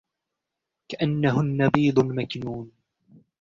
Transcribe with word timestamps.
كأنهن 0.91 1.69
بيض 1.69 1.99
مكنون 1.99 2.71